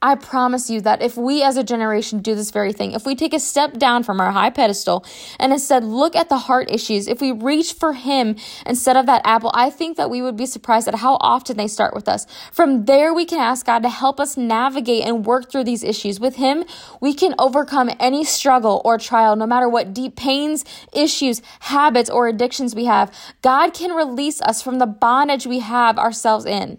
I 0.06 0.14
promise 0.14 0.70
you 0.70 0.82
that 0.82 1.02
if 1.02 1.18
we 1.18 1.42
as 1.42 1.58
a 1.58 1.64
generation 1.64 2.20
do 2.20 2.36
this 2.36 2.52
very 2.52 2.74
thing, 2.74 2.92
if 2.92 3.08
we 3.08 3.16
take 3.16 3.34
a 3.34 3.40
step 3.40 3.80
down 3.80 4.04
from 4.04 4.22
our 4.22 4.32
high 4.32 4.52
pedestal 4.52 5.04
and 5.40 5.52
instead 5.52 5.84
look 5.84 6.16
at 6.16 6.30
the 6.30 6.38
heart 6.38 6.70
issues, 6.70 7.08
if 7.08 7.22
we 7.22 7.32
reach 7.32 7.74
for 7.74 7.94
Him 7.94 8.36
instead 8.68 8.98
of 8.98 9.08
that 9.08 9.24
apple, 9.26 9.50
I 9.56 9.72
think 9.72 9.98
that 9.98 10.12
we 10.12 10.22
would 10.22 10.38
be 10.38 10.46
surprised 10.46 10.88
at 10.88 10.94
how 10.94 11.18
often 11.20 11.58
they 11.58 11.68
start 11.68 11.96
with 11.96 12.08
us. 12.08 12.28
From 12.52 12.86
there, 12.86 13.16
we 13.16 13.26
can 13.26 13.40
ask 13.40 13.66
God 13.66 13.82
to 13.82 13.90
help 13.90 14.20
us 14.20 14.38
navigate 14.38 15.04
and 15.04 15.26
work 15.26 15.52
through 15.52 15.64
these 15.64 15.84
issues. 15.84 16.20
With 16.20 16.36
Him, 16.36 16.66
we 17.02 17.16
can 17.16 17.34
overcome 17.40 17.90
any 18.00 18.24
struggle 18.24 18.84
or 18.86 19.00
trial, 19.00 19.36
no 19.36 19.48
matter 19.48 19.68
what 19.68 19.92
deep 19.92 20.16
pains, 20.16 20.64
issues, 20.94 21.42
habits, 21.62 22.12
or 22.12 22.28
addictions 22.28 22.76
we 22.76 22.86
have. 22.86 23.12
God 23.42 23.74
can 23.74 23.90
release 23.90 24.40
us 24.42 24.62
from 24.62 24.78
the 24.78 24.86
bondage 24.86 25.48
we 25.48 25.62
have 25.62 25.98
ourselves 25.98 26.46
in. 26.46 26.78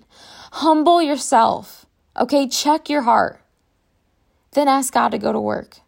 Humble 0.52 1.02
yourself. 1.02 1.85
Okay, 2.18 2.48
check 2.48 2.88
your 2.88 3.02
heart. 3.02 3.40
Then 4.52 4.68
ask 4.68 4.92
God 4.92 5.10
to 5.10 5.18
go 5.18 5.32
to 5.32 5.40
work. 5.40 5.78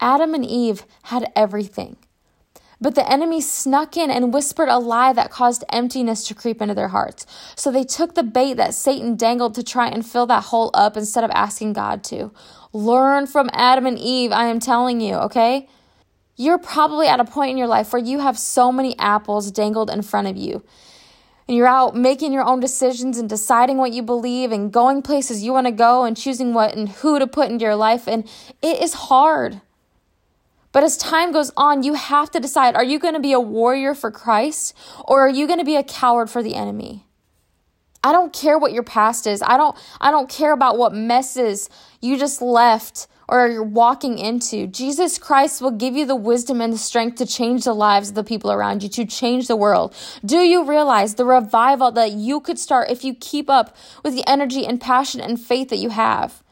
Adam 0.00 0.34
and 0.34 0.44
Eve 0.44 0.84
had 1.04 1.30
everything. 1.34 1.96
But 2.80 2.94
the 2.94 3.10
enemy 3.10 3.40
snuck 3.40 3.96
in 3.96 4.10
and 4.10 4.34
whispered 4.34 4.68
a 4.68 4.78
lie 4.78 5.12
that 5.14 5.30
caused 5.30 5.64
emptiness 5.70 6.26
to 6.28 6.34
creep 6.34 6.60
into 6.60 6.74
their 6.74 6.88
hearts. 6.88 7.26
So 7.54 7.70
they 7.70 7.84
took 7.84 8.14
the 8.14 8.22
bait 8.22 8.54
that 8.54 8.74
Satan 8.74 9.16
dangled 9.16 9.54
to 9.54 9.62
try 9.62 9.88
and 9.88 10.04
fill 10.04 10.26
that 10.26 10.44
hole 10.44 10.70
up 10.74 10.96
instead 10.96 11.24
of 11.24 11.30
asking 11.30 11.72
God 11.72 12.04
to. 12.04 12.32
Learn 12.72 13.26
from 13.26 13.48
Adam 13.54 13.86
and 13.86 13.98
Eve, 13.98 14.30
I 14.30 14.46
am 14.46 14.60
telling 14.60 15.00
you, 15.00 15.14
okay? 15.14 15.68
You're 16.36 16.58
probably 16.58 17.08
at 17.08 17.18
a 17.18 17.24
point 17.24 17.52
in 17.52 17.56
your 17.56 17.66
life 17.66 17.94
where 17.94 18.02
you 18.02 18.18
have 18.18 18.38
so 18.38 18.70
many 18.70 18.98
apples 18.98 19.50
dangled 19.50 19.88
in 19.88 20.02
front 20.02 20.28
of 20.28 20.36
you. 20.36 20.62
And 21.48 21.56
you're 21.56 21.66
out 21.66 21.94
making 21.94 22.32
your 22.32 22.44
own 22.44 22.60
decisions 22.60 23.18
and 23.18 23.28
deciding 23.28 23.76
what 23.76 23.92
you 23.92 24.02
believe 24.02 24.50
and 24.50 24.72
going 24.72 25.02
places 25.02 25.44
you 25.44 25.52
want 25.52 25.66
to 25.66 25.72
go 25.72 26.04
and 26.04 26.16
choosing 26.16 26.54
what 26.54 26.74
and 26.74 26.88
who 26.88 27.18
to 27.18 27.26
put 27.26 27.50
into 27.50 27.64
your 27.64 27.76
life. 27.76 28.08
And 28.08 28.24
it 28.62 28.82
is 28.82 28.94
hard. 28.94 29.60
But 30.72 30.82
as 30.82 30.96
time 30.96 31.32
goes 31.32 31.52
on, 31.56 31.84
you 31.84 31.94
have 31.94 32.30
to 32.32 32.40
decide 32.40 32.74
are 32.74 32.84
you 32.84 32.98
going 32.98 33.14
to 33.14 33.20
be 33.20 33.32
a 33.32 33.40
warrior 33.40 33.94
for 33.94 34.10
Christ 34.10 34.76
or 35.04 35.20
are 35.20 35.30
you 35.30 35.46
going 35.46 35.58
to 35.58 35.64
be 35.64 35.76
a 35.76 35.84
coward 35.84 36.28
for 36.28 36.42
the 36.42 36.54
enemy? 36.54 37.06
I 38.02 38.12
don't 38.12 38.32
care 38.32 38.58
what 38.58 38.72
your 38.72 38.82
past 38.82 39.26
is. 39.26 39.42
I 39.42 39.56
don't 39.56 39.76
I 40.00 40.10
don't 40.10 40.28
care 40.28 40.52
about 40.52 40.78
what 40.78 40.92
messes 40.94 41.70
you 42.00 42.18
just 42.18 42.42
left 42.42 43.06
or 43.28 43.48
you're 43.48 43.62
walking 43.62 44.18
into. 44.18 44.66
Jesus 44.66 45.18
Christ 45.18 45.60
will 45.60 45.72
give 45.72 45.94
you 45.94 46.06
the 46.06 46.16
wisdom 46.16 46.60
and 46.60 46.72
the 46.72 46.78
strength 46.78 47.16
to 47.16 47.26
change 47.26 47.64
the 47.64 47.74
lives 47.74 48.10
of 48.10 48.14
the 48.14 48.24
people 48.24 48.52
around 48.52 48.82
you, 48.82 48.88
to 48.90 49.04
change 49.04 49.48
the 49.48 49.56
world. 49.56 49.94
Do 50.24 50.38
you 50.38 50.64
realize 50.64 51.14
the 51.14 51.24
revival 51.24 51.90
that 51.92 52.12
you 52.12 52.40
could 52.40 52.58
start 52.58 52.90
if 52.90 53.04
you 53.04 53.14
keep 53.14 53.50
up 53.50 53.76
with 54.04 54.14
the 54.14 54.26
energy 54.28 54.64
and 54.66 54.80
passion 54.80 55.20
and 55.20 55.40
faith 55.40 55.68
that 55.70 55.78
you 55.78 55.90
have? 55.90 56.42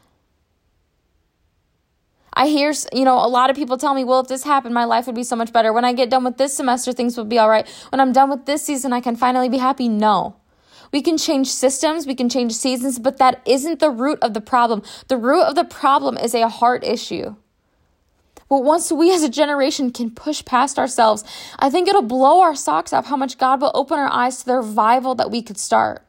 I 2.37 2.47
hear, 2.47 2.73
you 2.91 3.05
know, 3.05 3.15
a 3.15 3.29
lot 3.29 3.49
of 3.49 3.55
people 3.55 3.77
tell 3.77 3.93
me, 3.93 4.03
well, 4.03 4.19
if 4.19 4.27
this 4.27 4.43
happened, 4.43 4.73
my 4.73 4.83
life 4.83 5.05
would 5.05 5.15
be 5.15 5.23
so 5.23 5.37
much 5.37 5.53
better. 5.53 5.71
When 5.71 5.85
I 5.85 5.93
get 5.93 6.09
done 6.09 6.25
with 6.25 6.37
this 6.37 6.53
semester, 6.53 6.91
things 6.91 7.15
will 7.15 7.23
be 7.23 7.39
all 7.39 7.49
right. 7.49 7.65
When 7.89 8.01
I'm 8.01 8.11
done 8.11 8.29
with 8.29 8.45
this 8.45 8.61
season, 8.61 8.91
I 8.91 8.99
can 8.99 9.15
finally 9.15 9.47
be 9.47 9.57
happy. 9.57 9.87
No. 9.87 10.35
We 10.95 11.01
can 11.01 11.17
change 11.17 11.49
systems, 11.49 12.07
we 12.07 12.15
can 12.15 12.29
change 12.29 12.53
seasons, 12.53 12.99
but 12.99 13.17
that 13.17 13.41
isn't 13.45 13.81
the 13.81 13.89
root 13.89 14.17
of 14.21 14.33
the 14.33 14.39
problem. 14.39 14.81
The 15.09 15.17
root 15.17 15.41
of 15.41 15.55
the 15.55 15.65
problem 15.65 16.17
is 16.17 16.33
a 16.33 16.47
heart 16.47 16.85
issue. 16.85 17.35
But 18.47 18.63
once 18.63 18.93
we 18.93 19.13
as 19.13 19.21
a 19.21 19.27
generation 19.27 19.91
can 19.91 20.09
push 20.09 20.45
past 20.45 20.79
ourselves, 20.79 21.25
I 21.59 21.69
think 21.69 21.89
it'll 21.89 22.01
blow 22.01 22.39
our 22.39 22.55
socks 22.55 22.93
off 22.93 23.07
how 23.07 23.17
much 23.17 23.37
God 23.37 23.59
will 23.59 23.73
open 23.73 23.99
our 23.99 24.09
eyes 24.09 24.37
to 24.37 24.45
the 24.45 24.55
revival 24.55 25.15
that 25.15 25.29
we 25.29 25.41
could 25.41 25.57
start. 25.57 26.04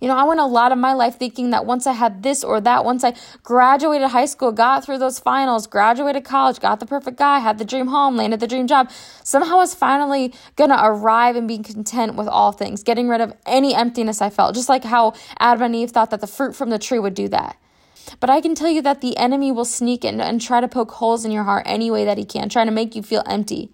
You 0.00 0.08
know, 0.08 0.16
I 0.16 0.24
went 0.24 0.40
a 0.40 0.46
lot 0.46 0.72
of 0.72 0.78
my 0.78 0.92
life 0.92 1.18
thinking 1.18 1.50
that 1.50 1.64
once 1.64 1.86
I 1.86 1.92
had 1.92 2.22
this 2.22 2.44
or 2.44 2.60
that, 2.60 2.84
once 2.84 3.02
I 3.02 3.14
graduated 3.42 4.10
high 4.10 4.26
school, 4.26 4.52
got 4.52 4.84
through 4.84 4.98
those 4.98 5.18
finals, 5.18 5.66
graduated 5.66 6.22
college, 6.22 6.60
got 6.60 6.80
the 6.80 6.86
perfect 6.86 7.16
guy, 7.16 7.38
had 7.38 7.56
the 7.56 7.64
dream 7.64 7.86
home, 7.86 8.16
landed 8.16 8.40
the 8.40 8.46
dream 8.46 8.66
job, 8.66 8.90
somehow 9.24 9.54
I 9.54 9.56
was 9.56 9.74
finally 9.74 10.34
to 10.58 10.84
arrive 10.84 11.34
and 11.34 11.48
be 11.48 11.58
content 11.58 12.14
with 12.14 12.28
all 12.28 12.52
things, 12.52 12.82
getting 12.82 13.08
rid 13.08 13.22
of 13.22 13.32
any 13.46 13.74
emptiness 13.74 14.20
I 14.20 14.28
felt, 14.28 14.54
just 14.54 14.68
like 14.68 14.84
how 14.84 15.14
Adam 15.40 15.62
and 15.62 15.76
Eve 15.76 15.92
thought 15.92 16.10
that 16.10 16.20
the 16.20 16.26
fruit 16.26 16.54
from 16.54 16.68
the 16.68 16.78
tree 16.78 16.98
would 16.98 17.14
do 17.14 17.28
that. 17.28 17.56
But 18.20 18.28
I 18.28 18.40
can 18.40 18.54
tell 18.54 18.70
you 18.70 18.82
that 18.82 19.00
the 19.00 19.16
enemy 19.16 19.50
will 19.50 19.64
sneak 19.64 20.04
in 20.04 20.20
and 20.20 20.40
try 20.40 20.60
to 20.60 20.68
poke 20.68 20.92
holes 20.92 21.24
in 21.24 21.32
your 21.32 21.44
heart 21.44 21.64
any 21.66 21.90
way 21.90 22.04
that 22.04 22.18
he 22.18 22.24
can, 22.24 22.48
trying 22.48 22.66
to 22.66 22.72
make 22.72 22.94
you 22.94 23.02
feel 23.02 23.22
empty. 23.26 23.72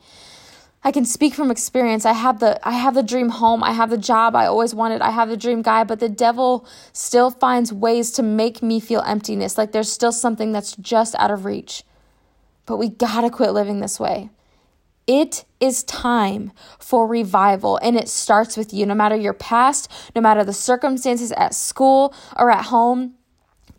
I 0.84 0.90
can 0.90 1.04
speak 1.04 1.34
from 1.34 1.50
experience. 1.50 2.04
I 2.04 2.12
have 2.12 2.40
the 2.40 2.58
I 2.66 2.72
have 2.72 2.94
the 2.94 3.02
dream 3.02 3.28
home. 3.28 3.62
I 3.62 3.72
have 3.72 3.90
the 3.90 3.98
job 3.98 4.34
I 4.34 4.46
always 4.46 4.74
wanted. 4.74 5.00
I 5.00 5.10
have 5.10 5.28
the 5.28 5.36
dream 5.36 5.62
guy, 5.62 5.84
but 5.84 6.00
the 6.00 6.08
devil 6.08 6.66
still 6.92 7.30
finds 7.30 7.72
ways 7.72 8.10
to 8.12 8.22
make 8.22 8.62
me 8.62 8.80
feel 8.80 9.02
emptiness, 9.02 9.56
like 9.56 9.72
there's 9.72 9.92
still 9.92 10.12
something 10.12 10.50
that's 10.50 10.74
just 10.76 11.14
out 11.16 11.30
of 11.30 11.44
reach. 11.44 11.84
But 12.66 12.78
we 12.78 12.88
got 12.88 13.20
to 13.20 13.30
quit 13.30 13.52
living 13.52 13.80
this 13.80 14.00
way. 14.00 14.30
It 15.06 15.44
is 15.60 15.82
time 15.84 16.52
for 16.78 17.06
revival, 17.06 17.76
and 17.78 17.96
it 17.96 18.08
starts 18.08 18.56
with 18.56 18.72
you. 18.72 18.86
No 18.86 18.94
matter 18.94 19.16
your 19.16 19.32
past, 19.32 19.90
no 20.14 20.20
matter 20.20 20.44
the 20.44 20.52
circumstances 20.52 21.32
at 21.32 21.54
school 21.54 22.14
or 22.36 22.50
at 22.50 22.66
home, 22.66 23.14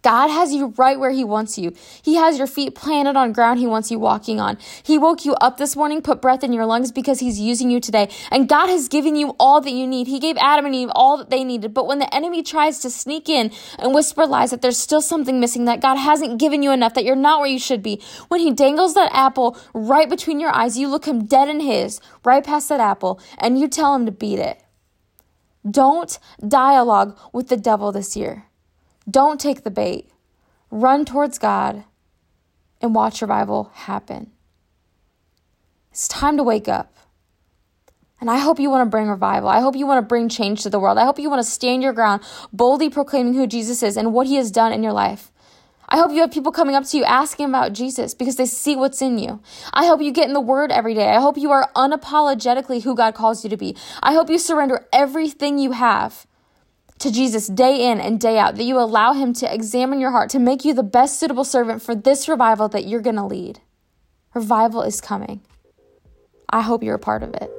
God 0.03 0.27
has 0.27 0.53
you 0.53 0.73
right 0.77 0.99
where 0.99 1.11
He 1.11 1.23
wants 1.23 1.57
you. 1.57 1.73
He 2.03 2.15
has 2.15 2.37
your 2.37 2.45
feet 2.45 2.75
planted 2.75 3.15
on 3.15 3.31
ground 3.31 3.59
He 3.59 3.65
wants 3.65 3.89
you 3.89 3.97
walking 3.97 4.39
on. 4.39 4.57
He 4.83 4.97
woke 4.97 5.25
you 5.25 5.33
up 5.35 5.57
this 5.57 5.75
morning, 5.75 6.01
put 6.01 6.21
breath 6.21 6.43
in 6.43 6.53
your 6.53 6.65
lungs 6.65 6.91
because 6.91 7.19
He's 7.19 7.39
using 7.39 7.71
you 7.71 7.79
today. 7.79 8.09
And 8.29 8.47
God 8.49 8.67
has 8.67 8.89
given 8.89 9.15
you 9.15 9.35
all 9.39 9.61
that 9.61 9.71
you 9.71 9.87
need. 9.87 10.07
He 10.07 10.19
gave 10.19 10.37
Adam 10.37 10.65
and 10.65 10.75
Eve 10.75 10.91
all 10.93 11.17
that 11.17 11.29
they 11.29 11.43
needed. 11.43 11.73
But 11.73 11.87
when 11.87 11.99
the 11.99 12.13
enemy 12.13 12.43
tries 12.43 12.79
to 12.79 12.89
sneak 12.89 13.29
in 13.29 13.51
and 13.79 13.95
whisper 13.95 14.27
lies 14.27 14.51
that 14.51 14.61
there's 14.61 14.77
still 14.77 15.01
something 15.01 15.39
missing, 15.39 15.65
that 15.65 15.81
God 15.81 15.95
hasn't 15.95 16.39
given 16.39 16.61
you 16.61 16.71
enough, 16.71 16.93
that 16.95 17.05
you're 17.05 17.15
not 17.15 17.39
where 17.39 17.49
you 17.49 17.59
should 17.59 17.81
be, 17.81 18.01
when 18.27 18.41
He 18.41 18.51
dangles 18.51 18.93
that 18.95 19.09
apple 19.13 19.57
right 19.73 20.09
between 20.09 20.41
your 20.41 20.53
eyes, 20.53 20.77
you 20.77 20.89
look 20.89 21.05
Him 21.05 21.25
dead 21.25 21.47
in 21.47 21.61
His, 21.61 22.01
right 22.25 22.43
past 22.43 22.67
that 22.67 22.81
apple, 22.81 23.21
and 23.37 23.57
you 23.57 23.69
tell 23.69 23.95
Him 23.95 24.05
to 24.05 24.11
beat 24.11 24.39
it. 24.39 24.61
Don't 25.69 26.19
dialogue 26.45 27.17
with 27.31 27.47
the 27.47 27.55
devil 27.55 27.93
this 27.93 28.17
year. 28.17 28.47
Don't 29.09 29.39
take 29.39 29.63
the 29.63 29.71
bait. 29.71 30.09
Run 30.71 31.05
towards 31.05 31.37
God 31.37 31.83
and 32.81 32.95
watch 32.95 33.21
revival 33.21 33.71
happen. 33.73 34.31
It's 35.91 36.07
time 36.07 36.37
to 36.37 36.43
wake 36.43 36.67
up. 36.67 36.95
And 38.19 38.31
I 38.31 38.37
hope 38.37 38.59
you 38.59 38.69
want 38.69 38.87
to 38.87 38.89
bring 38.89 39.09
revival. 39.09 39.49
I 39.49 39.59
hope 39.59 39.75
you 39.75 39.85
want 39.85 39.97
to 39.97 40.07
bring 40.07 40.29
change 40.29 40.63
to 40.63 40.69
the 40.69 40.79
world. 40.79 40.97
I 40.97 41.03
hope 41.03 41.19
you 41.19 41.29
want 41.29 41.43
to 41.43 41.51
stand 41.51 41.83
your 41.83 41.91
ground, 41.93 42.23
boldly 42.53 42.89
proclaiming 42.89 43.33
who 43.33 43.45
Jesus 43.45 43.83
is 43.83 43.97
and 43.97 44.13
what 44.13 44.27
he 44.27 44.35
has 44.35 44.49
done 44.49 44.71
in 44.71 44.81
your 44.81 44.93
life. 44.93 45.31
I 45.89 45.97
hope 45.97 46.11
you 46.11 46.21
have 46.21 46.31
people 46.31 46.51
coming 46.51 46.73
up 46.73 46.85
to 46.85 46.97
you 46.97 47.03
asking 47.03 47.49
about 47.49 47.73
Jesus 47.73 48.13
because 48.13 48.37
they 48.37 48.45
see 48.45 48.75
what's 48.75 49.01
in 49.01 49.19
you. 49.19 49.41
I 49.73 49.85
hope 49.85 50.01
you 50.01 50.11
get 50.11 50.27
in 50.27 50.33
the 50.33 50.39
Word 50.39 50.71
every 50.71 50.93
day. 50.93 51.09
I 51.09 51.19
hope 51.19 51.37
you 51.37 51.51
are 51.51 51.69
unapologetically 51.75 52.83
who 52.83 52.95
God 52.95 53.13
calls 53.13 53.43
you 53.43 53.49
to 53.49 53.57
be. 53.57 53.75
I 54.01 54.13
hope 54.13 54.29
you 54.29 54.39
surrender 54.39 54.87
everything 54.91 55.59
you 55.59 55.73
have 55.73 56.25
to 57.03 57.11
Jesus 57.11 57.47
day 57.47 57.91
in 57.91 57.99
and 57.99 58.17
day 58.17 58.39
out, 58.39 58.55
that 58.55 58.63
you 58.63 58.79
allow 58.79 59.11
Him 59.11 59.33
to 59.33 59.53
examine 59.53 59.99
your 59.99 60.11
heart 60.11 60.29
to 60.29 60.39
make 60.39 60.63
you 60.63 60.73
the 60.73 60.83
best 60.83 61.19
suitable 61.19 61.43
servant 61.43 61.81
for 61.81 61.93
this 61.93 62.29
revival 62.29 62.69
that 62.69 62.87
you're 62.87 63.01
going 63.01 63.17
to 63.17 63.25
lead. 63.25 63.59
Revival 64.33 64.81
is 64.81 65.01
coming. 65.01 65.41
I 66.49 66.61
hope 66.61 66.81
you're 66.81 66.95
a 66.95 66.99
part 66.99 67.21
of 67.21 67.33
it. 67.33 67.51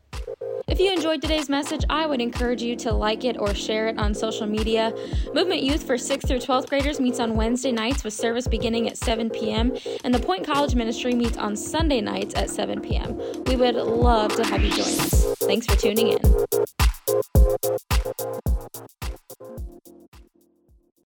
If 0.67 0.81
you 0.81 0.91
enjoyed 0.91 1.21
today's 1.21 1.51
message, 1.51 1.85
I 1.91 2.07
would 2.07 2.23
encourage 2.23 2.63
you 2.63 2.75
to 2.77 2.95
like 2.95 3.25
it 3.25 3.37
or 3.39 3.55
share 3.55 3.87
it 3.89 3.99
on 3.99 4.15
social 4.15 4.47
media. 4.47 4.95
Movement 5.35 5.63
Youth 5.63 5.87
for 5.87 5.97
6th 5.97 6.27
through 6.27 6.39
12th 6.39 6.71
graders 6.71 6.99
meets 6.99 7.21
on 7.21 7.37
Wednesday 7.37 7.71
nights 7.71 8.03
with 8.03 8.15
service 8.15 8.49
beginning 8.49 8.89
at 8.89 8.97
7 8.97 9.29
p.m., 9.29 9.77
and 10.05 10.15
the 10.15 10.21
Point 10.21 10.47
College 10.47 10.75
Ministry 10.75 11.15
meets 11.15 11.37
on 11.37 11.55
Sunday 11.55 12.01
nights 12.01 12.35
at 12.35 12.49
7 12.49 12.81
p.m. 12.81 13.21
We 13.45 13.57
would 13.57 13.75
love 13.75 14.35
to 14.37 14.45
have 14.45 14.63
you 14.63 14.71
join 14.71 14.81
us. 14.81 15.35
Thanks 15.41 15.67
for 15.67 15.77
tuning 15.77 16.09
in. 16.09 16.21